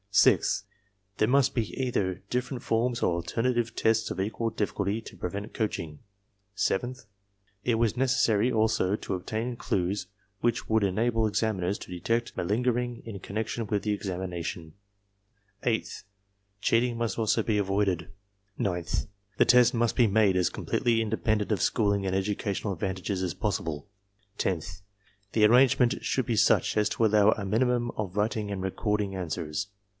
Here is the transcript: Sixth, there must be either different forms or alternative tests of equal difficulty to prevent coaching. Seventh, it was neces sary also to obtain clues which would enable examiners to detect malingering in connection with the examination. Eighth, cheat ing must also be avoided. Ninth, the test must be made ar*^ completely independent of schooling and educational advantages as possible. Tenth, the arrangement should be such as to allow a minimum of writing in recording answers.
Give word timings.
Sixth, 0.13 0.65
there 1.19 1.27
must 1.27 1.53
be 1.55 1.71
either 1.79 2.15
different 2.29 2.63
forms 2.63 3.01
or 3.03 3.13
alternative 3.13 3.75
tests 3.75 4.09
of 4.11 4.19
equal 4.19 4.49
difficulty 4.49 4.99
to 4.99 5.15
prevent 5.15 5.53
coaching. 5.53 5.99
Seventh, 6.53 7.05
it 7.63 7.75
was 7.75 7.93
neces 7.93 8.17
sary 8.17 8.51
also 8.51 8.95
to 8.97 9.13
obtain 9.13 9.55
clues 9.55 10.07
which 10.41 10.67
would 10.67 10.83
enable 10.83 11.27
examiners 11.27 11.77
to 11.77 11.91
detect 11.91 12.35
malingering 12.35 13.03
in 13.05 13.19
connection 13.19 13.67
with 13.67 13.83
the 13.83 13.93
examination. 13.93 14.73
Eighth, 15.63 16.03
cheat 16.59 16.83
ing 16.83 16.97
must 16.97 17.17
also 17.19 17.43
be 17.43 17.59
avoided. 17.59 18.09
Ninth, 18.57 19.05
the 19.37 19.45
test 19.45 19.73
must 19.73 19.95
be 19.95 20.07
made 20.07 20.35
ar*^ 20.35 20.51
completely 20.51 20.99
independent 21.01 21.51
of 21.53 21.61
schooling 21.61 22.05
and 22.05 22.15
educational 22.15 22.73
advantages 22.73 23.21
as 23.21 23.35
possible. 23.35 23.87
Tenth, 24.39 24.81
the 25.33 25.45
arrangement 25.45 26.03
should 26.03 26.25
be 26.25 26.35
such 26.35 26.75
as 26.75 26.89
to 26.89 27.05
allow 27.05 27.31
a 27.33 27.45
minimum 27.45 27.91
of 27.91 28.17
writing 28.17 28.49
in 28.49 28.59
recording 28.61 29.15
answers. 29.15 29.67